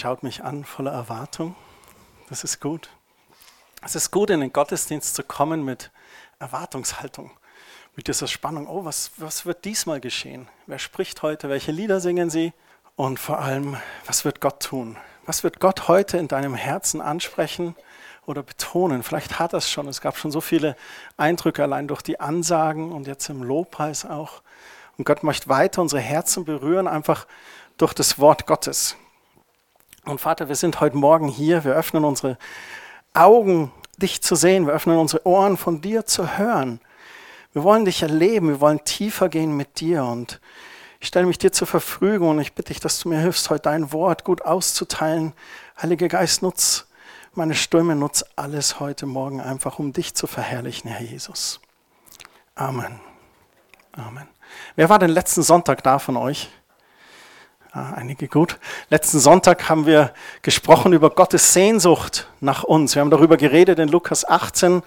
[0.00, 1.54] schaut mich an voller Erwartung.
[2.30, 2.88] Das ist gut.
[3.82, 5.90] Es ist gut, in den Gottesdienst zu kommen mit
[6.38, 7.30] Erwartungshaltung,
[7.96, 8.66] mit dieser Spannung.
[8.66, 10.48] Oh, was, was wird diesmal geschehen?
[10.66, 11.50] Wer spricht heute?
[11.50, 12.54] Welche Lieder singen sie?
[12.96, 13.76] Und vor allem,
[14.06, 14.96] was wird Gott tun?
[15.26, 17.76] Was wird Gott heute in deinem Herzen ansprechen
[18.24, 19.02] oder betonen?
[19.02, 19.86] Vielleicht hat er es schon.
[19.86, 20.76] Es gab schon so viele
[21.18, 24.40] Eindrücke allein durch die Ansagen und jetzt im Lobpreis auch.
[24.96, 27.26] Und Gott möchte weiter unsere Herzen berühren, einfach
[27.76, 28.96] durch das Wort Gottes.
[30.04, 31.64] Und Vater, wir sind heute Morgen hier.
[31.64, 32.38] Wir öffnen unsere
[33.12, 34.66] Augen, dich zu sehen.
[34.66, 36.80] Wir öffnen unsere Ohren, von dir zu hören.
[37.52, 38.48] Wir wollen dich erleben.
[38.48, 40.04] Wir wollen tiefer gehen mit dir.
[40.04, 40.40] Und
[41.00, 43.62] ich stelle mich dir zur Verfügung und ich bitte dich, dass du mir hilfst, heute
[43.62, 45.34] dein Wort gut auszuteilen.
[45.80, 46.86] Heiliger Geist, nutz
[47.34, 51.60] meine Stimme, nutz alles heute Morgen einfach, um dich zu verherrlichen, Herr Jesus.
[52.54, 53.00] Amen.
[53.92, 54.28] Amen.
[54.76, 56.50] Wer war denn letzten Sonntag da von euch?
[57.72, 58.58] Ah, einige gut.
[58.88, 62.96] Letzten Sonntag haben wir gesprochen über Gottes Sehnsucht nach uns.
[62.96, 64.82] Wir haben darüber geredet in Lukas 18,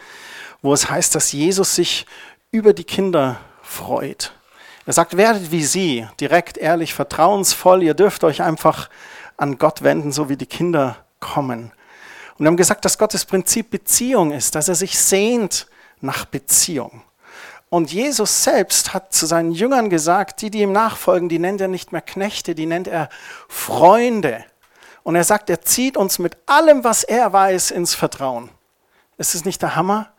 [0.61, 2.05] wo es heißt, dass Jesus sich
[2.51, 4.33] über die Kinder freut.
[4.85, 7.83] Er sagt, werdet wie sie, direkt, ehrlich, vertrauensvoll.
[7.83, 8.89] Ihr dürft euch einfach
[9.37, 11.71] an Gott wenden, so wie die Kinder kommen.
[12.37, 15.67] Und wir haben gesagt, dass Gottes Prinzip Beziehung ist, dass er sich sehnt
[16.01, 17.01] nach Beziehung.
[17.73, 21.67] Und Jesus selbst hat zu seinen Jüngern gesagt, die, die ihm nachfolgen, die nennt er
[21.67, 23.09] nicht mehr Knechte, die nennt er
[23.49, 24.45] Freunde.
[25.01, 28.51] Und er sagt, er zieht uns mit allem, was er weiß, ins Vertrauen.
[29.17, 30.13] Ist es nicht der Hammer?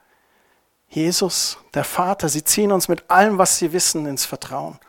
[0.89, 4.81] Jesus, der Vater, sie ziehen uns mit allem, was sie wissen, ins Vertrauen.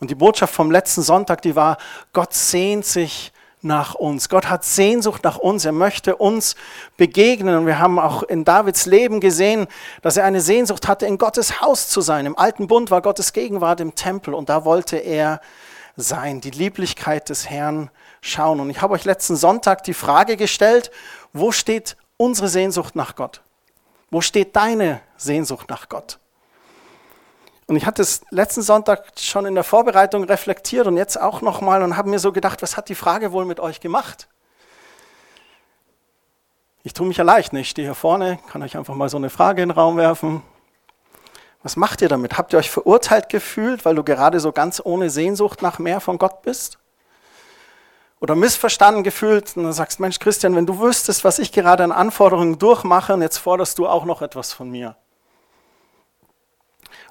[0.00, 1.76] Und die Botschaft vom letzten Sonntag, die war,
[2.14, 3.34] Gott sehnt sich
[3.68, 4.28] nach uns.
[4.28, 5.64] Gott hat Sehnsucht nach uns.
[5.64, 6.56] Er möchte uns
[6.96, 7.56] begegnen.
[7.56, 9.68] Und wir haben auch in Davids Leben gesehen,
[10.02, 12.26] dass er eine Sehnsucht hatte, in Gottes Haus zu sein.
[12.26, 15.40] Im alten Bund war Gottes Gegenwart im Tempel und da wollte er
[15.96, 17.90] sein, die Lieblichkeit des Herrn
[18.20, 18.58] schauen.
[18.58, 20.90] Und ich habe euch letzten Sonntag die Frage gestellt,
[21.32, 23.42] wo steht unsere Sehnsucht nach Gott?
[24.10, 26.18] Wo steht deine Sehnsucht nach Gott?
[27.68, 31.82] Und ich hatte es letzten Sonntag schon in der Vorbereitung reflektiert und jetzt auch nochmal
[31.82, 34.26] und habe mir so gedacht, was hat die Frage wohl mit euch gemacht?
[36.82, 37.60] Ich tue mich ja leicht, ne?
[37.60, 40.42] ich stehe hier vorne, kann euch einfach mal so eine Frage in den Raum werfen.
[41.62, 42.38] Was macht ihr damit?
[42.38, 46.16] Habt ihr euch verurteilt gefühlt, weil du gerade so ganz ohne Sehnsucht nach mehr von
[46.16, 46.78] Gott bist?
[48.18, 51.92] Oder missverstanden gefühlt und dann sagst, Mensch Christian, wenn du wüsstest, was ich gerade an
[51.92, 54.96] Anforderungen durchmache und jetzt forderst du auch noch etwas von mir.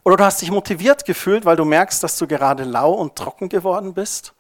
[0.08, 3.50] Oder du hast dich motiviert gefühlt, weil du merkst, dass du gerade lau und trocken
[3.50, 4.34] geworden bist.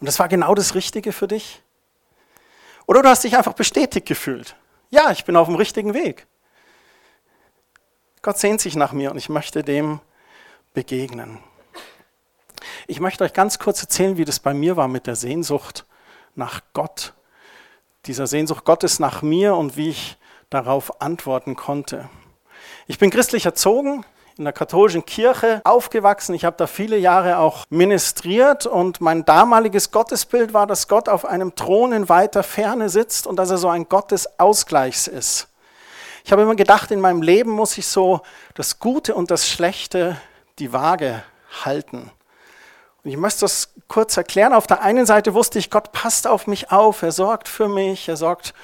[0.00, 1.62] Und das war genau das Richtige für dich.
[2.86, 4.56] Oder du hast dich einfach bestätigt gefühlt.
[4.88, 6.26] Ja, ich bin auf dem richtigen Weg.
[8.22, 10.00] Gott sehnt sich nach mir und ich möchte dem
[10.72, 11.38] begegnen.
[12.86, 15.84] Ich möchte euch ganz kurz erzählen, wie das bei mir war mit der Sehnsucht
[16.34, 17.12] nach Gott,
[18.06, 20.16] dieser Sehnsucht Gottes nach mir und wie ich
[20.48, 22.08] darauf antworten konnte.
[22.86, 24.02] Ich bin christlich erzogen,
[24.40, 26.34] in der katholischen Kirche aufgewachsen.
[26.34, 31.26] Ich habe da viele Jahre auch ministriert und mein damaliges Gottesbild war, dass Gott auf
[31.26, 35.46] einem Thron in weiter Ferne sitzt und dass er so ein Gott des Ausgleichs ist.
[36.24, 38.22] Ich habe immer gedacht, in meinem Leben muss ich so
[38.54, 40.16] das Gute und das Schlechte
[40.58, 41.22] die Waage
[41.66, 42.10] halten.
[43.04, 44.54] Und ich möchte das kurz erklären.
[44.54, 48.08] Auf der einen Seite wusste ich, Gott passt auf mich auf, er sorgt für mich,
[48.08, 48.54] er sorgt für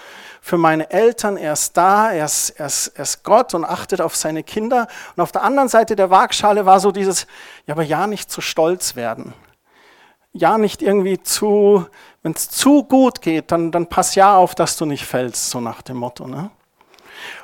[0.57, 4.15] meine Eltern, er ist da, er ist, er, ist, er ist Gott und achtet auf
[4.15, 4.87] seine Kinder.
[5.17, 7.27] Und auf der anderen Seite der Waagschale war so dieses,
[7.67, 9.35] ja, aber ja nicht zu stolz werden.
[10.33, 11.87] Ja nicht irgendwie zu,
[12.23, 15.61] wenn es zu gut geht, dann, dann pass ja auf, dass du nicht fällst, so
[15.61, 16.29] nach dem Motto.
[16.29, 16.51] Ne?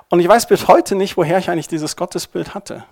[0.08, 2.84] Und ich weiß bis heute nicht, woher ich eigentlich dieses Gottesbild hatte.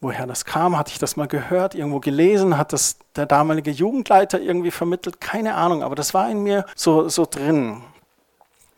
[0.00, 4.38] Woher das kam, hatte ich das mal gehört, irgendwo gelesen, hat das der damalige Jugendleiter
[4.38, 7.82] irgendwie vermittelt, keine Ahnung, aber das war in mir so, so drin.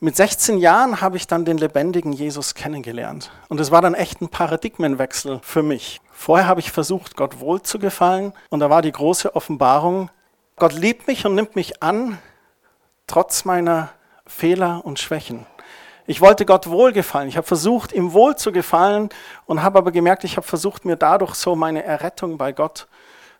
[0.00, 3.32] Mit 16 Jahren habe ich dann den lebendigen Jesus kennengelernt.
[3.48, 6.00] Und es war dann echt ein Paradigmenwechsel für mich.
[6.12, 8.32] Vorher habe ich versucht, Gott wohl zu gefallen.
[8.48, 10.08] Und da war die große Offenbarung,
[10.54, 12.18] Gott liebt mich und nimmt mich an,
[13.08, 13.88] trotz meiner
[14.24, 15.46] Fehler und Schwächen.
[16.06, 17.28] Ich wollte Gott wohlgefallen.
[17.28, 19.08] Ich habe versucht, ihm wohl zu gefallen
[19.46, 22.86] und habe aber gemerkt, ich habe versucht, mir dadurch so meine Errettung bei Gott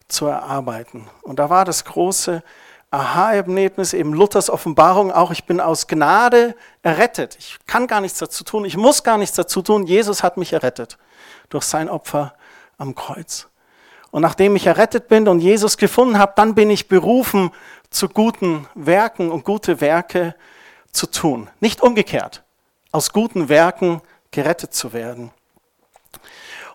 [0.08, 1.08] zu erarbeiten.
[1.22, 2.42] Und da war das große
[2.90, 7.36] Aha-Erlebnis, eben Luthers Offenbarung auch, ich bin aus Gnade errettet.
[7.38, 9.86] Ich kann gar nichts dazu tun, ich muss gar nichts dazu tun.
[9.86, 10.96] Jesus hat mich errettet
[11.50, 12.34] durch sein Opfer
[12.78, 13.48] am Kreuz.
[14.10, 17.50] Und nachdem ich errettet bin und Jesus gefunden habe, dann bin ich berufen,
[17.90, 20.34] zu guten Werken und gute Werke
[20.92, 21.50] zu tun.
[21.60, 22.42] Nicht umgekehrt,
[22.90, 24.00] aus guten Werken
[24.30, 25.30] gerettet zu werden.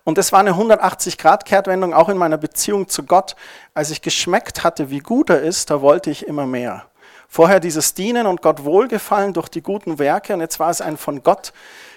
[0.03, 3.35] Und es war eine 180-Grad-Kehrtwendung auch in meiner Beziehung zu Gott.
[3.73, 6.85] Als ich geschmeckt hatte, wie gut er ist, da wollte ich immer mehr.
[7.29, 10.97] Vorher dieses Dienen und Gott wohlgefallen durch die guten Werke und jetzt war es ein
[10.97, 11.51] von Gott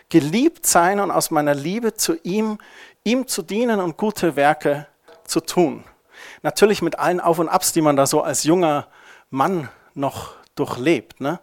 [0.09, 2.59] geliebt sein und aus meiner Liebe zu ihm,
[3.05, 4.87] ihm zu dienen und gute Werke
[5.25, 5.85] zu tun.
[6.43, 8.87] Natürlich mit allen Auf und Abs, die man da so als junger
[9.31, 11.21] Mann noch durchlebt.
[11.21, 11.41] Ne?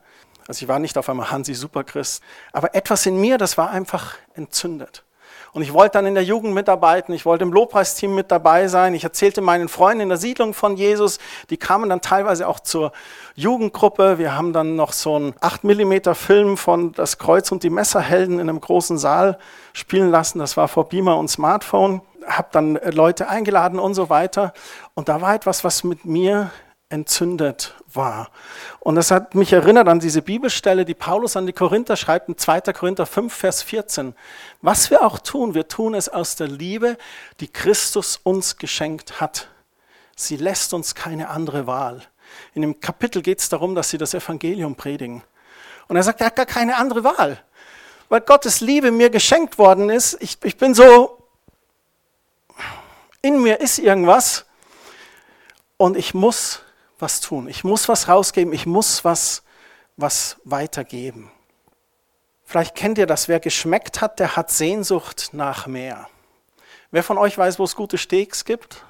[0.47, 4.15] Also ich war nicht auf einmal Hansi Superchrist, aber etwas in mir, das war einfach
[4.33, 5.03] entzündet.
[5.53, 8.95] Und ich wollte dann in der Jugend mitarbeiten, ich wollte im Lobpreisteam mit dabei sein.
[8.95, 11.19] Ich erzählte meinen Freunden in der Siedlung von Jesus.
[11.49, 12.91] Die kamen dann teilweise auch zur
[13.35, 14.17] Jugendgruppe.
[14.17, 18.39] Wir haben dann noch so einen 8 mm Film von Das Kreuz und die Messerhelden
[18.39, 19.37] in einem großen Saal
[19.73, 20.39] spielen lassen.
[20.39, 22.01] Das war vor Beamer und Smartphone.
[22.25, 24.53] Hab dann Leute eingeladen und so weiter.
[24.95, 26.51] Und da war etwas, was mit mir
[26.93, 28.29] entzündet war.
[28.79, 32.37] Und das hat mich erinnert an diese Bibelstelle, die Paulus an die Korinther schreibt, in
[32.37, 32.61] 2.
[32.73, 34.15] Korinther 5, Vers 14.
[34.61, 36.97] Was wir auch tun, wir tun es aus der Liebe,
[37.39, 39.47] die Christus uns geschenkt hat.
[40.15, 42.01] Sie lässt uns keine andere Wahl.
[42.53, 45.23] In dem Kapitel geht es darum, dass sie das Evangelium predigen.
[45.87, 47.43] Und er sagt, er hat gar keine andere Wahl.
[48.09, 50.17] Weil Gottes Liebe mir geschenkt worden ist.
[50.21, 51.17] Ich, ich bin so,
[53.21, 54.45] in mir ist irgendwas.
[55.77, 56.62] Und ich muss
[57.03, 57.47] was tun.
[57.49, 58.53] Ich muss was rausgeben.
[58.53, 59.43] Ich muss was,
[59.97, 61.29] was weitergeben.
[62.45, 63.27] Vielleicht kennt ihr das.
[63.27, 66.07] Wer geschmeckt hat, der hat Sehnsucht nach mehr.
[66.91, 68.85] Wer von euch weiß, wo es gute Steaks gibt?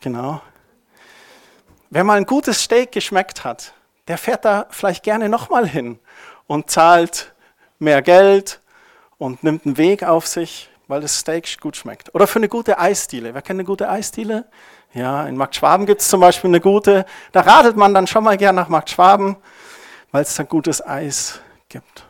[0.00, 0.42] Genau.
[1.88, 3.72] Wer mal ein gutes Steak geschmeckt hat,
[4.06, 5.98] der fährt da vielleicht gerne nochmal hin
[6.46, 7.34] und zahlt
[7.78, 8.60] mehr Geld
[9.16, 12.14] und nimmt einen Weg auf sich, weil das Steak gut schmeckt.
[12.14, 13.34] Oder für eine gute Eisdiele.
[13.34, 14.46] Wer kennt eine gute Eisdiele?
[14.92, 18.22] Ja, in Markt Schwaben gibt es zum Beispiel eine gute, da radelt man dann schon
[18.22, 19.36] mal gern nach Markt Schwaben,
[20.12, 22.06] weil es da gutes Eis gibt.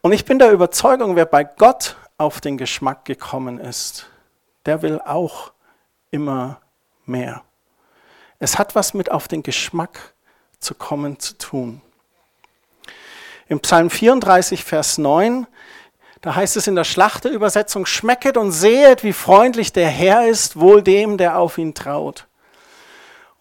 [0.00, 4.08] Und ich bin der Überzeugung, wer bei Gott auf den Geschmack gekommen ist,
[4.64, 5.52] der will auch
[6.10, 6.60] immer
[7.04, 7.42] mehr.
[8.38, 10.14] Es hat was mit auf den Geschmack
[10.58, 11.82] zu kommen zu tun.
[13.48, 15.46] Im Psalm 34, Vers 9
[16.24, 20.80] da heißt es in der Schlachterübersetzung, schmecket und sehet, wie freundlich der Herr ist, wohl
[20.80, 22.26] dem, der auf ihn traut.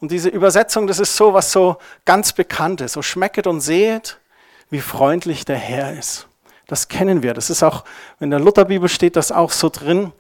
[0.02, 2.92] Und diese Übersetzung, das ist so was so ganz Bekanntes.
[2.92, 4.20] So schmecket und sehet,
[4.70, 6.28] wie freundlich der Herr ist.
[6.68, 7.34] Das kennen wir.
[7.34, 7.86] Das ist auch,
[8.20, 10.12] in der Lutherbibel steht das auch so drin.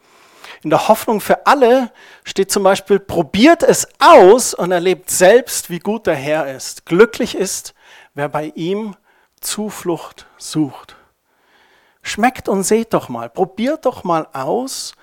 [0.63, 1.91] In der Hoffnung für alle
[2.23, 6.85] steht zum Beispiel, probiert es aus und erlebt selbst, wie gut der Herr ist.
[6.85, 7.73] Glücklich ist,
[8.13, 8.95] wer bei ihm
[9.41, 10.95] Zuflucht sucht.
[12.03, 14.93] Schmeckt und seht doch mal, probiert doch mal aus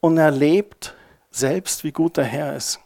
[0.00, 0.94] und erlebt
[1.30, 2.80] selbst, wie gut der Herr ist.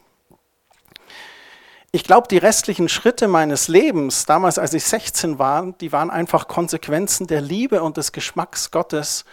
[1.91, 6.47] Ich glaube, die restlichen Schritte meines Lebens, damals als ich 16 war, die waren einfach
[6.47, 9.25] Konsequenzen der Liebe und des Geschmacks Gottes,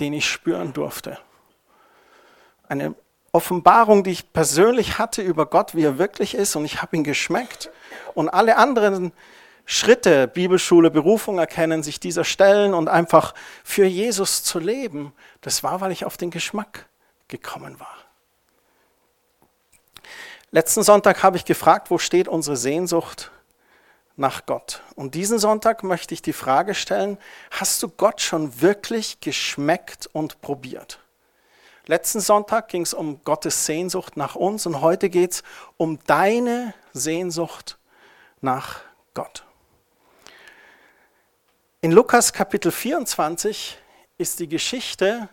[0.00, 1.18] den ich spüren durfte.
[2.68, 2.94] Eine
[3.32, 7.04] Offenbarung, die ich persönlich hatte über Gott, wie er wirklich ist, und ich habe ihn
[7.04, 7.70] geschmeckt.
[8.14, 9.12] Und alle anderen
[9.64, 15.80] Schritte, Bibelschule, Berufung erkennen, sich dieser stellen und einfach für Jesus zu leben, das war,
[15.80, 16.86] weil ich auf den Geschmack
[17.28, 17.96] gekommen war.
[20.50, 23.30] Letzten Sonntag habe ich gefragt, wo steht unsere Sehnsucht
[24.16, 24.82] nach Gott?
[24.96, 27.16] Und diesen Sonntag möchte ich die Frage stellen,
[27.50, 30.98] hast du Gott schon wirklich geschmeckt und probiert?
[31.86, 35.42] Letzten Sonntag ging es um Gottes Sehnsucht nach uns und heute geht es
[35.78, 37.78] um deine Sehnsucht
[38.40, 38.80] nach
[39.14, 39.44] Gott.
[41.84, 43.76] In Lukas Kapitel 24
[44.16, 45.28] ist die Geschichte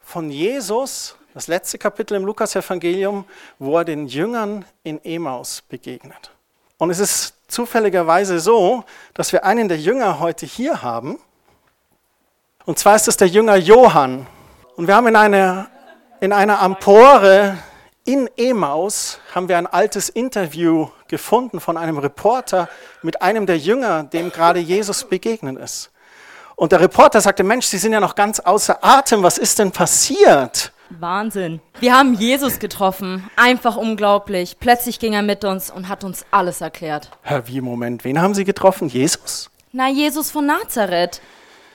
[0.00, 3.24] von Jesus, das letzte Kapitel im Lukas-Evangelium,
[3.58, 6.30] wo er den Jüngern in Emaus begegnet.
[6.76, 11.18] Und es ist zufälligerweise so, dass wir einen der Jünger heute hier haben.
[12.66, 14.26] Und zwar ist es der Jünger Johann.
[14.76, 15.70] Und wir haben in einer,
[16.20, 17.56] in einer Ampore
[18.04, 22.68] in Emaus haben wir ein altes Interview gefunden von einem Reporter
[23.02, 25.90] mit einem der Jünger, dem gerade Jesus begegnet ist.
[26.56, 29.70] Und der Reporter sagte, Mensch, Sie sind ja noch ganz außer Atem, was ist denn
[29.70, 30.72] passiert?
[30.90, 31.60] Wahnsinn.
[31.80, 33.30] Wir haben Jesus getroffen.
[33.36, 34.58] Einfach unglaublich.
[34.60, 37.10] Plötzlich ging er mit uns und hat uns alles erklärt.
[37.22, 38.88] Herr, wie, Moment, wen haben Sie getroffen?
[38.88, 39.50] Jesus?
[39.72, 41.22] Na, Jesus von Nazareth.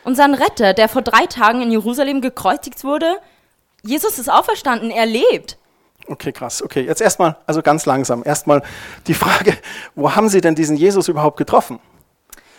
[0.04, 3.18] Unseren Retter, der vor drei Tagen in Jerusalem gekreuzigt wurde.
[3.82, 5.58] Jesus ist auferstanden, er lebt.
[6.08, 6.62] Okay, krass.
[6.62, 8.64] Okay, jetzt erstmal, also ganz langsam, erstmal
[9.08, 9.58] die Frage,
[9.96, 11.80] wo haben Sie denn diesen Jesus überhaupt getroffen?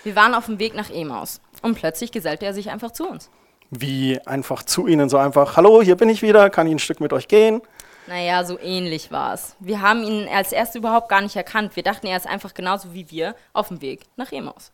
[0.04, 3.30] Wir waren auf dem Weg nach Emaus und plötzlich gesellte er sich einfach zu uns.
[3.70, 7.00] Wie einfach zu Ihnen, so einfach, hallo, hier bin ich wieder, kann ich ein Stück
[7.00, 7.60] mit euch gehen?
[8.06, 9.54] Naja, so ähnlich war es.
[9.60, 11.76] Wir haben ihn als erstes überhaupt gar nicht erkannt.
[11.76, 14.72] Wir dachten, er ist einfach genauso wie wir auf dem Weg nach Emaus.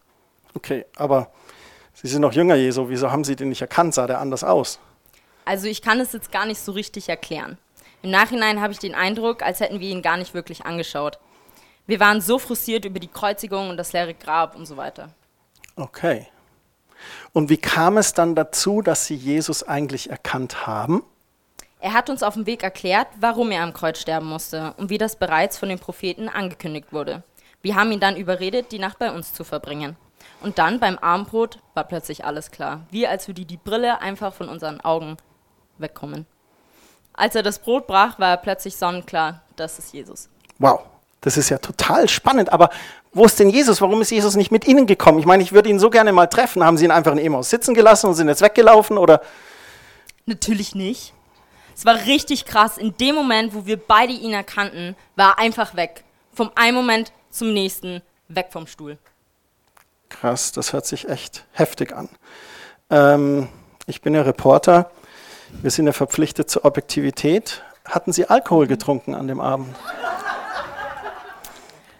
[0.55, 1.31] Okay, aber
[1.95, 3.95] Sie sind noch jünger, Jesu, wieso haben Sie den nicht erkannt?
[3.95, 4.79] Sah der anders aus?
[5.45, 7.59] Also ich kann es jetzt gar nicht so richtig erklären.
[8.05, 11.19] Im Nachhinein habe ich den Eindruck, als hätten wir ihn gar nicht wirklich angeschaut.
[11.87, 15.09] Wir waren so frustriert über die Kreuzigung und das leere Grab und so weiter.
[15.77, 16.27] Okay.
[17.33, 21.03] Und wie kam es dann dazu, dass sie Jesus eigentlich erkannt haben?
[21.81, 24.99] Er hat uns auf dem Weg erklärt, warum er am Kreuz sterben musste und wie
[24.99, 27.23] das bereits von den Propheten angekündigt wurde.
[27.63, 29.97] Wir haben ihn dann überredet, die Nacht bei uns zu verbringen.
[30.43, 32.87] Und dann beim Abendbrot war plötzlich alles klar.
[32.91, 35.17] Wie als würde die Brille einfach von unseren Augen
[35.79, 36.27] wegkommen.
[37.15, 40.29] Als er das Brot brach, war er plötzlich sonnenklar, das ist Jesus.
[40.59, 40.81] Wow,
[41.21, 42.53] das ist ja total spannend.
[42.53, 42.71] Aber
[43.13, 43.81] wo ist denn Jesus?
[43.81, 45.21] Warum ist Jesus nicht mit Ihnen gekommen?
[45.21, 46.65] Ich meine, ich würde ihn so gerne mal treffen.
[46.65, 48.99] Haben Sie ihn einfach in Emaus sitzen gelassen und sind jetzt weggelaufen?
[48.99, 49.23] Oder?
[50.27, 51.15] Natürlich nicht.
[51.77, 52.79] Es war richtig krass.
[52.79, 56.05] In dem Moment, wo wir beide ihn erkannten, war er einfach weg.
[56.33, 58.99] Vom einen Moment zum nächsten, weg vom Stuhl.
[60.09, 62.09] Krass, das hört sich echt heftig an.
[62.91, 63.49] Ähm,
[63.87, 64.91] ich bin ja Reporter.
[65.63, 67.63] Wir sind ja verpflichtet zur Objektivität.
[67.85, 69.75] Hatten Sie Alkohol getrunken an dem Abend?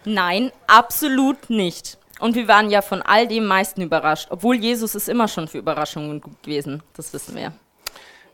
[0.05, 1.99] Nein, absolut nicht.
[2.21, 5.59] Und wir waren ja von all dem meisten überrascht, obwohl Jesus ist immer schon für
[5.59, 6.83] Überraschungen gut gewesen.
[6.97, 7.53] Das wissen wir.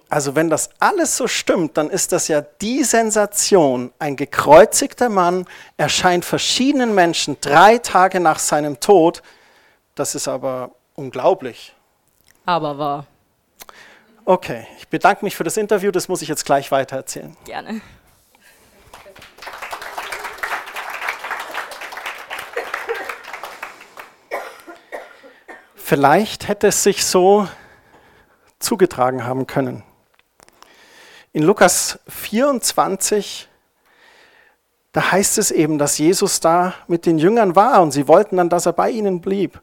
[0.08, 3.92] Also wenn das alles so stimmt, dann ist das ja die Sensation.
[4.00, 5.46] Ein gekreuzigter Mann
[5.76, 9.22] erscheint verschiedenen Menschen drei Tage nach seinem Tod.
[9.94, 11.74] Das ist aber unglaublich.
[12.44, 13.06] Aber wahr.
[14.24, 15.90] Okay, ich bedanke mich für das Interview.
[15.90, 17.36] Das muss ich jetzt gleich weitererzählen.
[17.44, 17.80] Gerne.
[25.74, 27.48] Vielleicht hätte es sich so
[28.60, 29.82] zugetragen haben können.
[31.32, 33.48] In Lukas 24,
[34.92, 38.48] da heißt es eben, dass Jesus da mit den Jüngern war und sie wollten dann,
[38.48, 39.60] dass er bei ihnen blieb.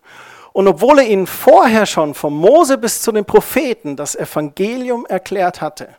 [0.58, 5.62] Und obwohl er ihnen vorher schon vom Mose bis zu den Propheten das Evangelium erklärt
[5.62, 5.96] hatte,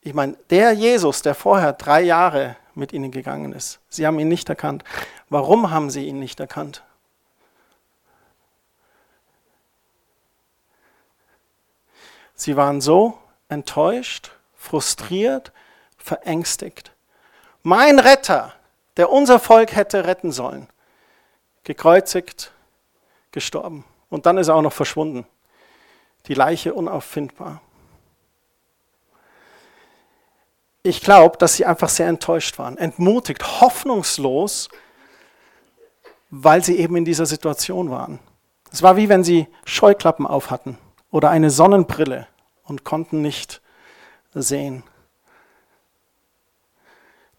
[0.00, 4.28] ich meine, der Jesus, der vorher drei Jahre mit ihnen gegangen ist, sie haben ihn
[4.28, 4.84] nicht erkannt.
[5.28, 6.82] Warum haben sie ihn nicht erkannt?
[12.34, 13.18] Sie waren so
[13.50, 15.52] enttäuscht, frustriert,
[15.98, 16.92] verängstigt.
[17.62, 18.54] Mein Retter,
[18.96, 20.68] der unser Volk hätte retten sollen,
[21.64, 22.52] gekreuzigt,
[23.32, 23.84] gestorben.
[24.08, 25.26] Und dann ist er auch noch verschwunden.
[26.26, 27.60] Die Leiche unauffindbar.
[30.82, 34.68] Ich glaube, dass sie einfach sehr enttäuscht waren, entmutigt, hoffnungslos,
[36.30, 38.18] weil sie eben in dieser Situation waren.
[38.72, 40.78] Es war wie wenn sie Scheuklappen auf hatten
[41.10, 42.26] oder eine Sonnenbrille
[42.64, 43.60] und konnten nicht
[44.32, 44.84] sehen.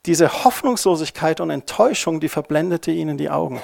[0.06, 3.62] Diese Hoffnungslosigkeit und Enttäuschung, die verblendete ihnen die Augen.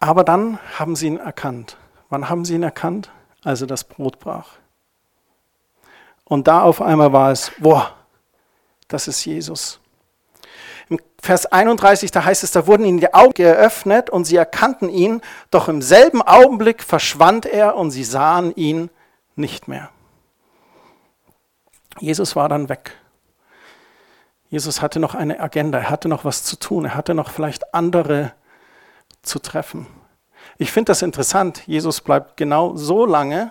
[0.00, 1.76] Aber dann haben sie ihn erkannt.
[2.08, 3.10] Wann haben sie ihn erkannt?
[3.44, 4.48] Als er das Brot brach.
[6.24, 7.92] Und da auf einmal war es, boah,
[8.88, 9.80] das ist Jesus.
[10.88, 14.88] Im Vers 31, da heißt es, da wurden ihnen die Augen geöffnet und sie erkannten
[14.88, 18.90] ihn, doch im selben Augenblick verschwand er und sie sahen ihn
[19.36, 19.90] nicht mehr.
[21.98, 22.96] Jesus war dann weg.
[24.48, 27.74] Jesus hatte noch eine Agenda, er hatte noch was zu tun, er hatte noch vielleicht
[27.74, 28.32] andere
[29.22, 29.86] zu treffen.
[30.58, 33.50] Ich finde das interessant, Jesus bleibt genau so lange.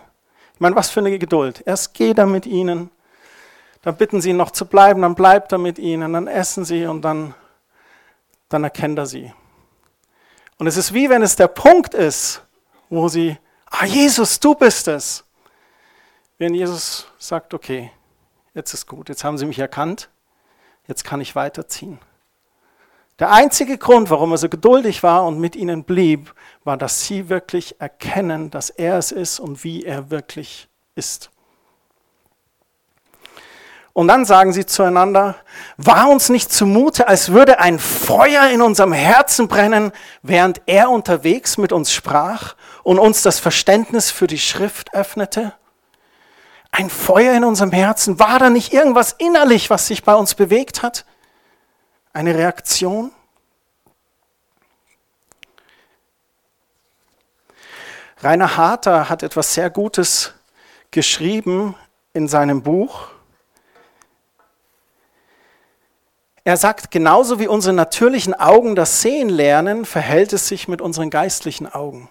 [0.54, 1.64] Ich meine, was für eine Geduld.
[1.66, 2.92] Erst geht er mit ihnen,
[3.82, 6.86] dann bitten sie ihn noch zu bleiben, dann bleibt er mit ihnen, dann essen sie
[6.86, 7.34] und dann,
[8.50, 9.34] dann erkennt er sie.
[10.58, 12.44] Und es ist wie wenn es der Punkt ist,
[12.90, 15.24] wo sie, ah Jesus, du bist es.
[16.38, 17.92] Wenn Jesus sagt, okay,
[18.54, 20.10] jetzt ist gut, jetzt haben sie mich erkannt,
[20.88, 22.00] jetzt kann ich weiterziehen.
[23.20, 26.34] Der einzige Grund, warum er so geduldig war und mit ihnen blieb,
[26.64, 31.30] war, dass sie wirklich erkennen, dass er es ist und wie er wirklich ist.
[33.92, 35.36] Und dann sagen sie zueinander,
[35.76, 41.58] war uns nicht zumute, als würde ein Feuer in unserem Herzen brennen, während er unterwegs
[41.58, 45.54] mit uns sprach und uns das Verständnis für die Schrift öffnete?
[46.72, 50.82] Ein Feuer in unserem Herzen, war da nicht irgendwas innerlich, was sich bei uns bewegt
[50.84, 51.04] hat?
[52.20, 53.14] Eine Reaktion?
[58.22, 60.34] Rainer Harter hat etwas sehr Gutes
[60.92, 61.76] geschrieben
[62.12, 63.08] in seinem Buch.
[66.44, 71.10] Er sagt, genauso wie unsere natürlichen Augen das Sehen lernen, verhält es sich mit unseren
[71.10, 72.10] geistlichen Augen.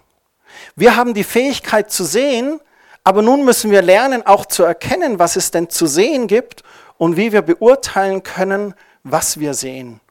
[0.75, 2.59] Wir haben die Fähigkeit zu sehen,
[3.03, 6.63] aber nun müssen wir lernen, auch zu erkennen, was es denn zu sehen gibt
[6.97, 10.01] und wie wir beurteilen können, was wir sehen.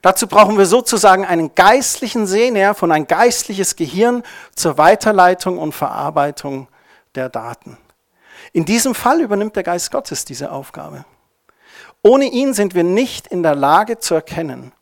[0.00, 4.22] Dazu brauchen wir sozusagen einen geistlichen Sehner von ein geistliches Gehirn
[4.54, 6.68] zur Weiterleitung und Verarbeitung
[7.14, 7.78] der Daten.
[8.52, 11.04] In diesem Fall übernimmt der Geist Gottes diese Aufgabe.
[12.02, 14.72] Ohne ihn sind wir nicht in der Lage zu erkennen.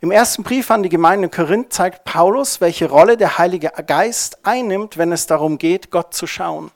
[0.00, 4.38] Im ersten Brief an die Gemeinde in Korinth zeigt Paulus, welche Rolle der Heilige Geist
[4.44, 6.70] einnimmt, wenn es darum geht, Gott zu schauen.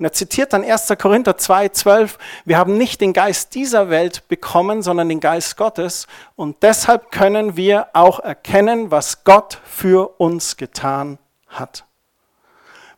[0.00, 0.94] Und er zitiert dann 1.
[0.98, 6.06] Korinther 2, 12, wir haben nicht den Geist dieser Welt bekommen, sondern den Geist Gottes.
[6.36, 11.84] Und deshalb können wir auch erkennen, was Gott für uns getan hat.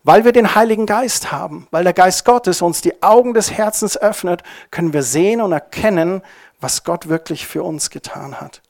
[0.04, 3.96] Weil wir den Heiligen Geist haben, weil der Geist Gottes uns die Augen des Herzens
[3.96, 6.22] öffnet, können wir sehen und erkennen,
[6.60, 8.62] was Gott wirklich für uns getan hat.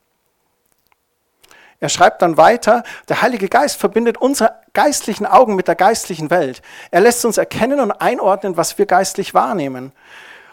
[1.82, 6.62] Er schreibt dann weiter, der Heilige Geist verbindet unsere geistlichen Augen mit der geistlichen Welt.
[6.92, 9.90] Er lässt uns erkennen und einordnen, was wir geistlich wahrnehmen.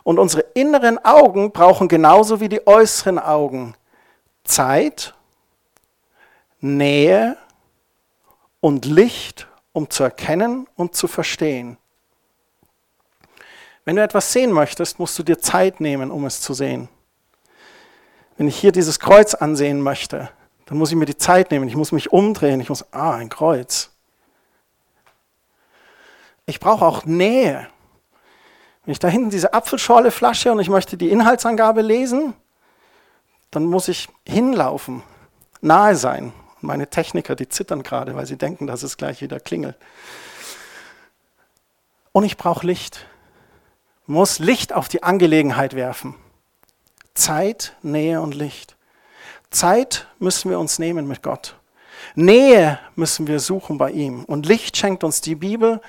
[0.02, 3.76] Und unsere inneren Augen brauchen genauso wie die äußeren Augen
[4.44, 5.14] Zeit,
[6.62, 7.38] Nähe
[8.60, 11.78] und Licht, um zu erkennen und zu verstehen.
[13.86, 16.90] Wenn du etwas sehen möchtest, musst du dir Zeit nehmen, um es zu sehen.
[18.36, 20.32] Wenn ich hier dieses Kreuz ansehen möchte,
[20.70, 23.30] dann muss ich mir die Zeit nehmen, ich muss mich umdrehen, ich muss, ah, ein
[23.30, 23.90] Kreuz.
[26.46, 27.68] Ich brauche auch Nähe.
[28.86, 32.36] Wenn ich da hinten diese Apfelschorle flasche und ich möchte die Inhaltsangabe lesen,
[33.50, 35.02] dann muss ich hinlaufen,
[35.60, 36.34] nahe sein.
[36.62, 39.78] meine Techniker, die zittern gerade, weil sie denken, dass es gleich wieder klingelt.
[42.12, 43.08] Und ich brauche Licht.
[44.04, 46.14] Ich muss Licht auf die Angelegenheit werfen.
[47.16, 48.76] Zeit, Nähe und Licht.
[49.52, 51.56] Zeit müssen wir uns nehmen mit Gott.
[52.16, 54.24] Nähe müssen wir suchen bei ihm.
[54.26, 55.82] Und Licht schenkt uns die Bibel,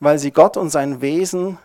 [0.00, 1.58] weil sie Gott und sein Wesen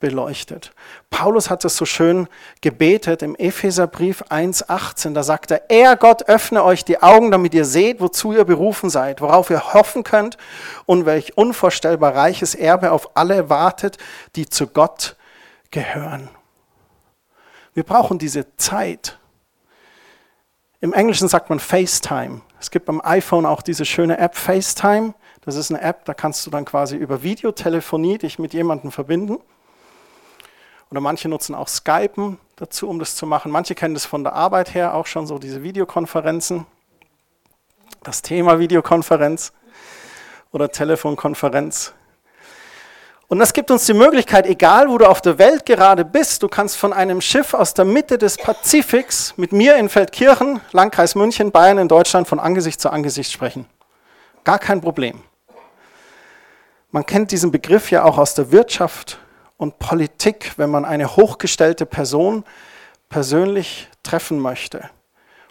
[0.00, 0.72] beleuchtet.
[1.10, 2.28] Paulus hat es so schön
[2.60, 5.12] gebetet im Epheserbrief 1.18.
[5.12, 8.90] Da sagt er, er Gott öffne euch die Augen, damit ihr seht, wozu ihr berufen
[8.90, 10.38] seid, worauf ihr hoffen könnt
[10.86, 13.98] und welch unvorstellbar reiches Erbe auf alle wartet,
[14.36, 15.16] die zu Gott
[15.70, 16.28] gehören.
[17.74, 19.17] Wir brauchen diese Zeit,
[20.80, 22.40] im Englischen sagt man FaceTime.
[22.60, 25.14] Es gibt beim iPhone auch diese schöne App FaceTime.
[25.40, 29.38] Das ist eine App, da kannst du dann quasi über Videotelefonie dich mit jemandem verbinden.
[30.90, 33.50] Oder manche nutzen auch Skypen dazu, um das zu machen.
[33.52, 36.66] Manche kennen das von der Arbeit her auch schon so, diese Videokonferenzen.
[38.02, 39.52] Das Thema Videokonferenz
[40.52, 41.92] oder Telefonkonferenz.
[43.30, 46.48] Und das gibt uns die Möglichkeit, egal wo du auf der Welt gerade bist, du
[46.48, 51.52] kannst von einem Schiff aus der Mitte des Pazifiks mit mir in Feldkirchen, Landkreis München,
[51.52, 53.66] Bayern in Deutschland von Angesicht zu Angesicht sprechen.
[54.44, 55.20] Gar kein Problem.
[56.90, 59.18] Man kennt diesen Begriff ja auch aus der Wirtschaft
[59.58, 62.44] und Politik, wenn man eine hochgestellte Person
[63.10, 64.88] persönlich treffen möchte.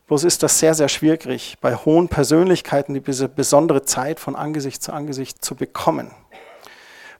[0.07, 4.93] Bloß ist das sehr, sehr schwierig, bei hohen Persönlichkeiten diese besondere Zeit von Angesicht zu
[4.93, 6.11] Angesicht zu bekommen.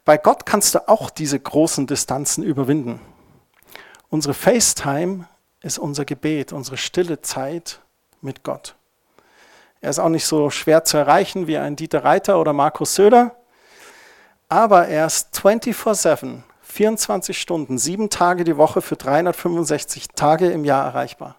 [0.08, 3.02] Bei Gott kannst du auch diese großen Distanzen überwinden.
[4.08, 5.28] Unsere FaceTime
[5.62, 7.82] ist unser Gebet, unsere stille Zeit
[8.22, 8.76] mit Gott.
[9.82, 13.36] Er ist auch nicht so schwer zu erreichen wie ein Dieter Reiter oder Markus Söder,
[14.48, 20.86] aber er ist 24-7, 24 Stunden, sieben Tage die Woche für 365 Tage im Jahr
[20.86, 21.36] erreichbar.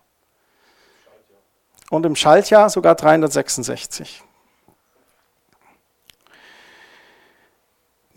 [1.88, 4.24] Und im Schaltjahr sogar 366.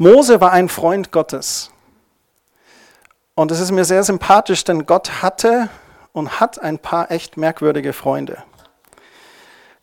[0.02, 1.70] Mose war ein Freund Gottes.
[3.36, 5.70] Und es ist mir sehr sympathisch, denn Gott hatte
[6.12, 8.44] und hat ein paar echt merkwürdige Freunde.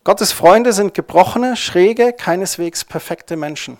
[0.03, 3.77] Gottes Freunde sind gebrochene, schräge, keineswegs perfekte Menschen,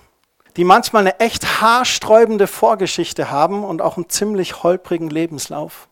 [0.55, 5.89] die manchmal eine echt haarsträubende Vorgeschichte haben und auch einen ziemlich holprigen Lebenslauf.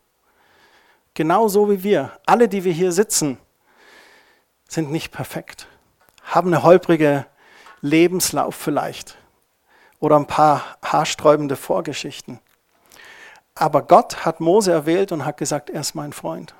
[1.13, 2.13] Genauso wie wir.
[2.25, 3.37] Alle, die wir hier sitzen,
[4.69, 5.67] sind nicht perfekt,
[6.23, 7.25] haben eine holprige
[7.81, 9.17] Lebenslauf vielleicht
[9.99, 12.39] oder ein paar haarsträubende Vorgeschichten.
[13.55, 16.53] Aber Gott hat Mose erwählt und hat gesagt, er ist mein Freund.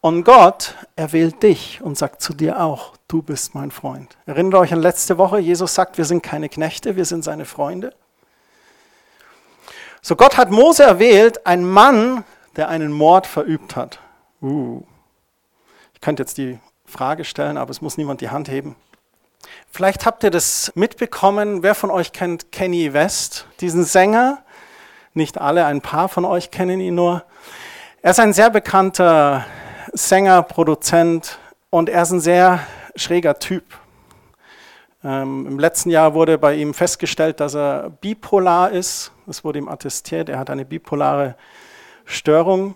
[0.00, 4.16] Und Gott erwählt dich und sagt zu dir auch, du bist mein Freund.
[4.26, 7.94] Erinnert euch an letzte Woche, Jesus sagt, wir sind keine Knechte, wir sind seine Freunde.
[10.02, 12.24] So Gott hat Mose erwählt, ein Mann,
[12.56, 13.98] der einen Mord verübt hat.
[14.42, 14.82] Uh.
[15.94, 18.76] Ich könnte jetzt die Frage stellen, aber es muss niemand die Hand heben.
[19.70, 21.62] Vielleicht habt ihr das mitbekommen.
[21.62, 24.42] Wer von euch kennt Kenny West, diesen Sänger?
[25.14, 27.24] Nicht alle, ein paar von euch kennen ihn nur.
[28.02, 29.44] Er ist ein sehr bekannter
[29.92, 31.38] Sänger, Produzent
[31.70, 32.60] und er ist ein sehr
[32.96, 33.64] schräger Typ.
[35.04, 39.12] Ähm, Im letzten Jahr wurde bei ihm festgestellt, dass er bipolar ist.
[39.26, 40.28] Das wurde ihm attestiert.
[40.28, 41.36] Er hat eine bipolare
[42.04, 42.74] Störung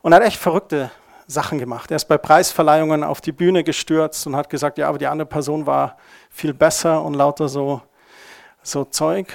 [0.00, 0.90] und hat echt verrückte
[1.26, 1.90] Sachen gemacht.
[1.90, 5.26] Er ist bei Preisverleihungen auf die Bühne gestürzt und hat gesagt, ja, aber die andere
[5.26, 5.96] Person war
[6.30, 7.82] viel besser und lauter so,
[8.62, 9.32] so Zeug.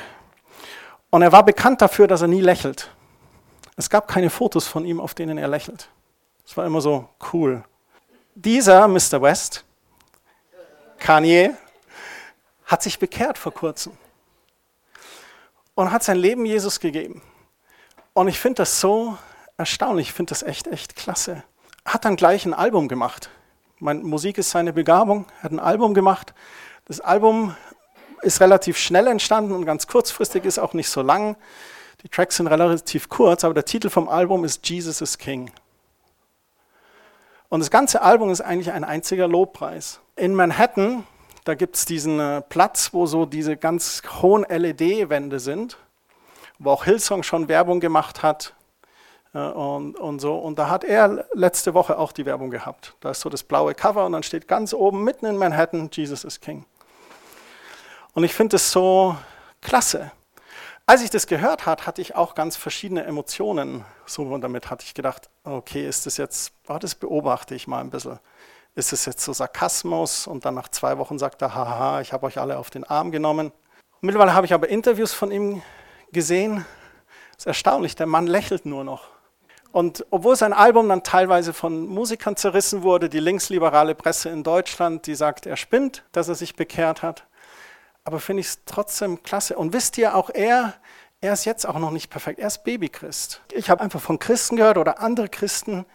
[1.09, 2.89] Und er war bekannt dafür, dass er nie lächelt.
[3.75, 5.89] Es gab keine Fotos von ihm, auf denen er lächelt.
[6.43, 7.63] Das war immer so cool.
[8.35, 9.21] Dieser Mr.
[9.21, 9.63] West,
[10.99, 11.51] Kanye,
[12.65, 13.93] hat sich bekehrt vor kurzem
[15.75, 17.21] und hat sein Leben Jesus gegeben.
[18.13, 19.17] Und ich finde das so
[19.57, 21.43] erstaunlich, ich finde das echt, echt klasse.
[21.87, 23.29] Hat dann gleich ein Album gemacht.
[23.79, 26.33] Meine Musik ist seine Begabung, hat ein Album gemacht.
[26.83, 27.55] Das Album
[28.23, 31.37] ist relativ schnell entstanden und ganz kurzfristig, ist auch nicht so lang.
[32.03, 35.49] Die Tracks sind relativ kurz, aber der Titel vom Album ist Jesus is King.
[37.47, 40.01] Und das ganze Album ist eigentlich ein einziger Lobpreis.
[40.17, 41.05] In Manhattan,
[41.45, 45.77] da gibt es diesen äh, Platz, wo so diese ganz hohen LED-Wände sind,
[46.59, 48.56] wo auch Hillsong schon Werbung gemacht hat
[49.37, 50.37] und, und so.
[50.37, 52.95] Und da hat er letzte Woche auch die Werbung gehabt.
[52.99, 56.23] Da ist so das blaue Cover und dann steht ganz oben mitten in Manhattan, Jesus
[56.23, 56.65] is King.
[58.13, 59.15] Und ich finde es so
[59.61, 60.11] klasse.
[60.85, 63.83] Als ich das gehört habe, hatte ich auch ganz verschiedene Emotionen.
[64.05, 67.89] So damit hatte ich gedacht, okay, ist das jetzt, oh, das beobachte ich mal ein
[67.89, 68.19] bisschen.
[68.73, 70.27] Ist es jetzt so Sarkasmus?
[70.27, 73.11] Und dann nach zwei Wochen sagt er, haha, ich habe euch alle auf den Arm
[73.11, 73.51] genommen.
[73.99, 75.61] Mittlerweile habe ich aber Interviews von ihm
[76.11, 76.65] gesehen.
[77.31, 79.16] Das ist erstaunlich, der Mann lächelt nur noch.
[79.77, 85.05] Und obwohl sein Album dann teilweise von Musikern zerrissen wurde, die linksliberale Presse in Deutschland,
[85.05, 87.27] die sagt, er spinnt, dass er sich bekehrt hat,
[88.03, 89.55] aber finde ich es trotzdem klasse.
[89.55, 90.73] Und wisst ihr, auch er,
[91.21, 92.39] er ist jetzt auch noch nicht perfekt.
[92.39, 93.43] Er ist Babychrist.
[93.53, 95.85] Ich habe einfach von Christen gehört oder andere Christen,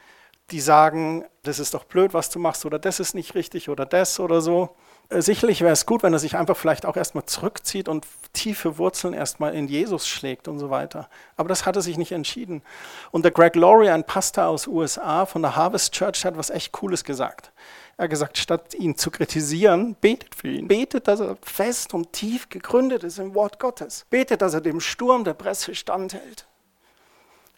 [0.52, 3.84] die sagen, das ist doch blöd, was du machst oder das ist nicht richtig oder
[3.84, 4.76] das oder so.
[5.12, 8.78] Äh, sicherlich wäre es gut, wenn er sich einfach vielleicht auch erstmal zurückzieht und tiefe
[8.78, 11.08] Wurzeln erstmal in Jesus schlägt und so weiter.
[11.36, 12.62] Aber das hat er sich nicht entschieden.
[13.10, 16.72] Und der Greg Laurie, ein Pastor aus USA von der Harvest Church, hat was echt
[16.72, 17.52] Cooles gesagt.
[17.96, 20.66] Er hat gesagt, statt ihn zu kritisieren, betet für ihn.
[20.66, 24.06] Betet, dass er fest und tief gegründet ist im Wort Gottes.
[24.08, 26.46] Betet, dass er dem Sturm der Presse standhält.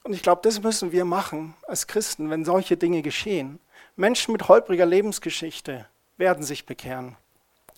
[0.02, 3.60] Und ich glaube, das müssen wir machen als Christen, wenn solche Dinge geschehen.
[3.96, 5.86] Menschen mit holpriger Lebensgeschichte
[6.18, 7.16] werden sich bekehren.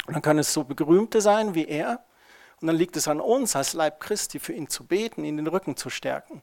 [0.07, 2.05] Und dann können es so Berühmte sein wie er.
[2.61, 5.47] Und dann liegt es an uns als Leib Christi, für ihn zu beten, ihn den
[5.47, 6.43] Rücken zu stärken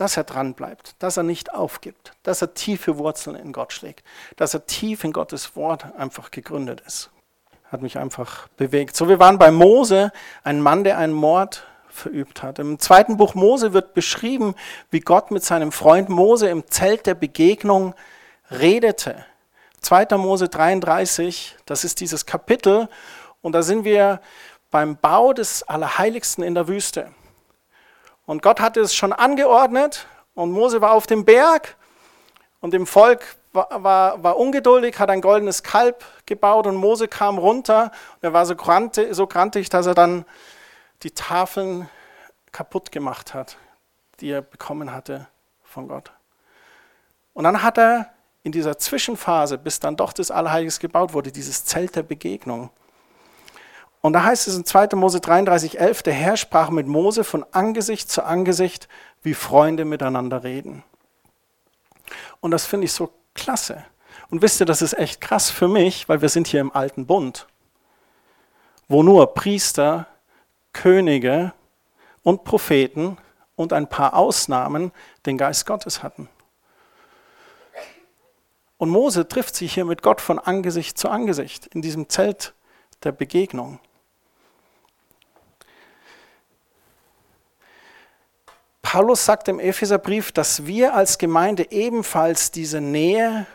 [0.00, 4.02] dass er dran bleibt, dass er nicht aufgibt, dass er tiefe Wurzeln in Gott schlägt,
[4.36, 7.10] dass er tief in Gottes Wort einfach gegründet ist.
[7.70, 8.96] Hat mich einfach bewegt.
[8.96, 10.10] So, wir waren bei Mose,
[10.42, 12.58] ein Mann, der einen Mord verübt hat.
[12.58, 14.54] Im zweiten Buch Mose wird beschrieben,
[14.90, 17.94] wie Gott mit seinem Freund Mose im Zelt der Begegnung
[18.50, 19.26] redete.
[19.80, 20.06] 2.
[20.16, 22.88] Mose 33, das ist dieses Kapitel,
[23.42, 24.20] und da sind wir
[24.70, 27.12] beim Bau des Allerheiligsten in der Wüste.
[28.26, 31.76] Und Gott hatte es schon angeordnet und Mose war auf dem Berg
[32.60, 37.38] und dem Volk war, war, war ungeduldig, hat ein goldenes Kalb gebaut und Mose kam
[37.38, 40.24] runter und er war so, grantig, so grantig, dass er dann
[41.02, 41.88] die Tafeln
[42.52, 43.56] kaputt gemacht hat,
[44.20, 45.26] die er bekommen hatte
[45.64, 46.12] von Gott.
[47.32, 48.12] Und dann hat er
[48.42, 52.70] in dieser Zwischenphase, bis dann doch das Allerheiliges gebaut wurde, dieses Zelt der Begegnung,
[54.00, 54.88] und da heißt es in 2.
[54.94, 58.88] Mose 33, 11, der Herr sprach mit Mose von Angesicht zu Angesicht,
[59.22, 60.82] wie Freunde miteinander reden.
[62.40, 63.84] Und das finde ich so klasse.
[64.30, 67.06] Und wisst ihr, das ist echt krass für mich, weil wir sind hier im alten
[67.06, 67.46] Bund,
[68.88, 70.06] wo nur Priester,
[70.72, 71.52] Könige
[72.22, 73.18] und Propheten
[73.54, 74.92] und ein paar Ausnahmen
[75.26, 76.28] den Geist Gottes hatten.
[78.80, 82.54] Und Mose trifft sich hier mit Gott von Angesicht zu Angesicht in diesem Zelt
[83.04, 83.78] der Begegnung.
[88.80, 93.46] Paulus sagt im Epheserbrief, dass wir als Gemeinde ebenfalls diese Nähe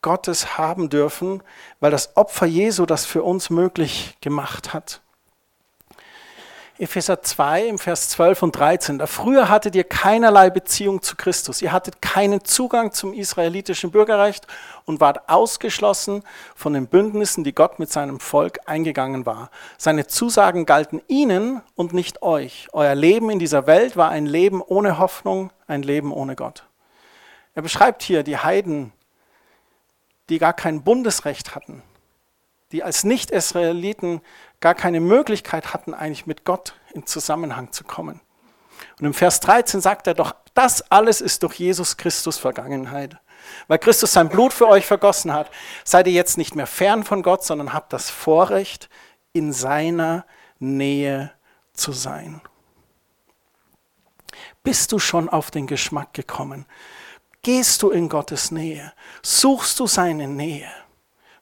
[0.00, 1.42] Gottes haben dürfen,
[1.80, 5.02] weil das Opfer Jesu das für uns möglich gemacht hat.
[6.80, 8.98] Epheser 2 im Vers 12 und 13.
[8.98, 11.60] Da früher hattet ihr keinerlei Beziehung zu Christus.
[11.60, 14.46] Ihr hattet keinen Zugang zum israelitischen Bürgerrecht
[14.86, 16.22] und wart ausgeschlossen
[16.56, 19.50] von den Bündnissen, die Gott mit seinem Volk eingegangen war.
[19.76, 22.68] Seine Zusagen galten ihnen und nicht euch.
[22.72, 26.64] Euer Leben in dieser Welt war ein Leben ohne Hoffnung, ein Leben ohne Gott.
[27.54, 28.94] Er beschreibt hier die Heiden,
[30.30, 31.82] die gar kein Bundesrecht hatten,
[32.72, 34.20] die als Nicht-Israeliten
[34.60, 38.20] gar keine Möglichkeit hatten, eigentlich mit Gott in Zusammenhang zu kommen.
[38.98, 43.16] Und im Vers 13 sagt er doch, das alles ist durch Jesus Christus Vergangenheit.
[43.68, 45.50] Weil Christus sein Blut für euch vergossen hat,
[45.84, 48.88] seid ihr jetzt nicht mehr fern von Gott, sondern habt das Vorrecht,
[49.32, 50.26] in seiner
[50.58, 51.32] Nähe
[51.72, 52.40] zu sein.
[54.62, 56.66] Bist du schon auf den Geschmack gekommen?
[57.42, 58.92] Gehst du in Gottes Nähe?
[59.22, 60.70] Suchst du seine Nähe?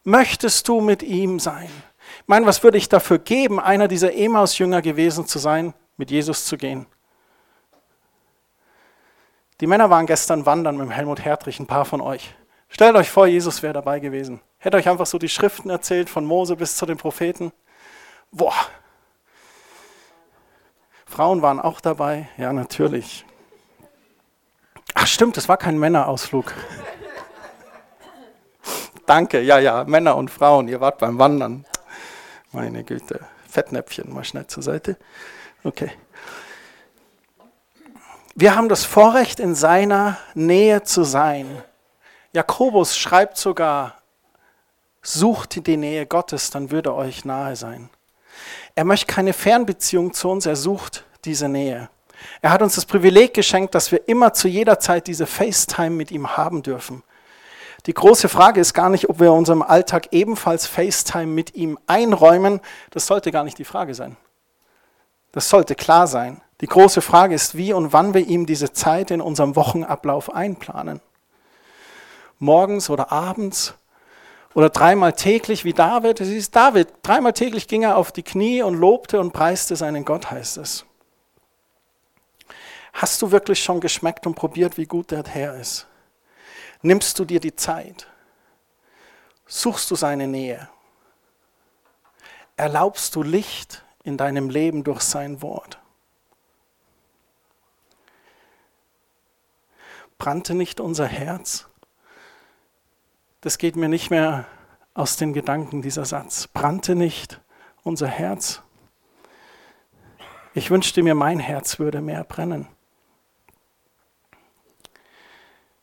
[0.09, 1.69] Möchtest du mit ihm sein?
[2.21, 6.45] Ich meine, was würde ich dafür geben, einer dieser Emaus-Jünger gewesen zu sein, mit Jesus
[6.45, 6.87] zu gehen?
[9.61, 12.33] Die Männer waren gestern wandern mit Helmut Hertrich, ein paar von euch.
[12.69, 14.41] Stellt euch vor, Jesus wäre dabei gewesen.
[14.57, 17.51] Hätte euch einfach so die Schriften erzählt, von Mose bis zu den Propheten.
[18.31, 18.55] Boah.
[21.05, 22.27] Frauen waren auch dabei.
[22.35, 23.27] Ja, natürlich.
[24.95, 26.55] Ach stimmt, es war kein Männerausflug.
[29.09, 31.65] Danke, ja, ja, Männer und Frauen, ihr wart beim Wandern.
[32.51, 34.97] Meine Güte, Fettnäpfchen mal schnell zur Seite.
[35.63, 35.89] Okay.
[38.35, 41.63] Wir haben das Vorrecht, in seiner Nähe zu sein.
[42.33, 43.95] Jakobus schreibt sogar,
[45.01, 47.89] sucht die Nähe Gottes, dann würde euch nahe sein.
[48.75, 51.89] Er möchte keine Fernbeziehung zu uns, er sucht diese Nähe.
[52.43, 56.11] Er hat uns das Privileg geschenkt, dass wir immer zu jeder Zeit diese FaceTime mit
[56.11, 57.01] ihm haben dürfen.
[57.89, 62.61] Die große Frage ist gar nicht, ob wir unserem Alltag ebenfalls FaceTime mit ihm einräumen.
[62.91, 64.15] Das sollte gar nicht die Frage sein.
[65.31, 66.39] Das sollte klar sein.
[66.61, 71.01] Die große Frage ist, wie und wann wir ihm diese Zeit in unserem Wochenablauf einplanen.
[72.37, 73.73] Morgens oder abends
[74.53, 76.21] oder dreimal täglich wie David.
[76.21, 76.89] Es ist David.
[77.01, 80.85] Dreimal täglich ging er auf die Knie und lobte und preiste seinen Gott, heißt es.
[82.93, 85.88] Hast du wirklich schon geschmeckt und probiert, wie gut der Herr ist?
[86.81, 88.07] Nimmst du dir die Zeit?
[89.45, 90.69] Suchst du seine Nähe?
[92.55, 95.79] Erlaubst du Licht in deinem Leben durch sein Wort?
[100.19, 101.65] brannte nicht unser Herz?
[103.41, 104.45] Das geht mir nicht mehr
[104.93, 106.47] aus den Gedanken, dieser Satz.
[106.47, 107.41] Brannte nicht
[107.83, 108.61] unser Herz?
[110.53, 112.67] Ich wünschte mir, mein Herz würde mehr brennen.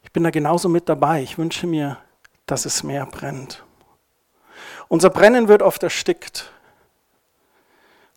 [0.03, 1.23] Ich bin da genauso mit dabei.
[1.23, 1.99] Ich wünsche mir,
[2.47, 3.63] dass es mehr brennt.
[4.89, 6.51] Unser Brennen wird oft erstickt.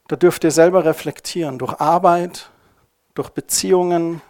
[0.08, 2.52] Da dürft ihr selber reflektieren, durch Arbeit,
[3.16, 4.22] durch Beziehungen,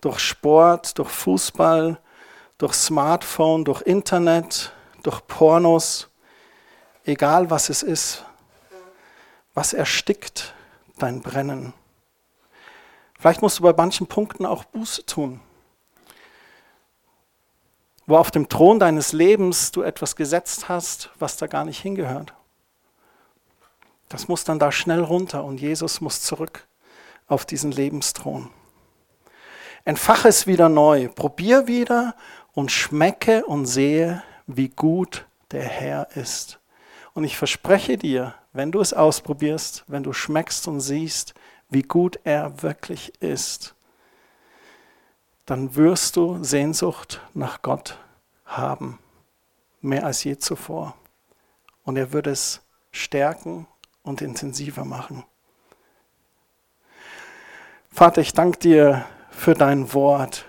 [0.00, 1.98] durch Sport, durch Fußball,
[2.56, 6.08] durch Smartphone, durch Internet, durch Pornos,
[7.04, 8.24] egal was es ist,
[9.52, 10.54] was erstickt
[10.96, 11.74] dein Brennen.
[13.18, 15.42] Vielleicht musst du bei manchen Punkten auch Buße tun,
[18.12, 22.34] wo auf dem Thron deines Lebens du etwas gesetzt hast, was da gar nicht hingehört.
[24.10, 26.66] Das muss dann da schnell runter und Jesus muss zurück
[27.26, 28.50] auf diesen Lebensthron.
[29.86, 32.14] Entfache es wieder neu, probier wieder
[32.52, 36.60] und schmecke und sehe, wie gut der Herr ist.
[37.14, 41.32] Und ich verspreche dir, wenn du es ausprobierst, wenn du schmeckst und siehst,
[41.70, 43.74] wie gut er wirklich ist,
[45.46, 47.96] dann wirst du Sehnsucht nach Gott
[48.56, 48.98] haben,
[49.80, 50.94] mehr als je zuvor.
[51.84, 52.60] Und er wird es
[52.90, 53.66] stärken
[54.02, 55.24] und intensiver machen.
[57.90, 60.46] Vater, ich danke dir für dein Wort.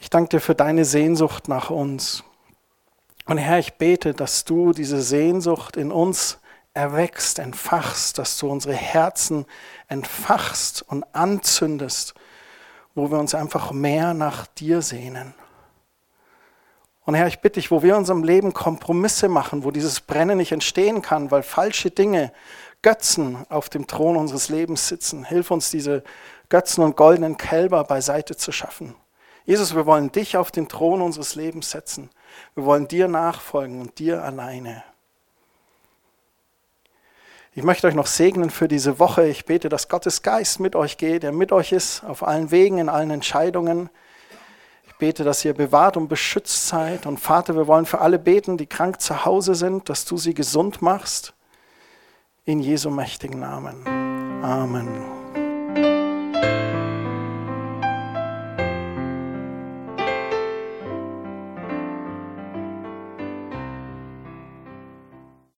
[0.00, 2.24] Ich danke dir für deine Sehnsucht nach uns.
[3.26, 6.40] Und Herr, ich bete, dass du diese Sehnsucht in uns
[6.74, 9.46] erwächst, entfachst, dass du unsere Herzen
[9.88, 12.14] entfachst und anzündest,
[12.94, 15.34] wo wir uns einfach mehr nach dir sehnen.
[17.10, 20.38] Und Herr, ich bitte dich, wo wir in unserem Leben Kompromisse machen, wo dieses Brennen
[20.38, 22.32] nicht entstehen kann, weil falsche Dinge,
[22.82, 26.04] Götzen auf dem Thron unseres Lebens sitzen, hilf uns diese
[26.50, 28.94] Götzen und goldenen Kälber beiseite zu schaffen.
[29.44, 32.10] Jesus, wir wollen dich auf den Thron unseres Lebens setzen.
[32.54, 34.84] Wir wollen dir nachfolgen und dir alleine.
[37.56, 39.26] Ich möchte euch noch segnen für diese Woche.
[39.26, 42.78] Ich bete, dass Gottes Geist mit euch geht, der mit euch ist, auf allen Wegen,
[42.78, 43.90] in allen Entscheidungen.
[45.00, 47.06] Ich bete, dass ihr bewahrt und beschützt seid.
[47.06, 50.34] Und Vater, wir wollen für alle beten, die krank zu Hause sind, dass du sie
[50.34, 51.32] gesund machst.
[52.44, 53.86] In Jesu mächtigen Namen.
[54.44, 55.19] Amen.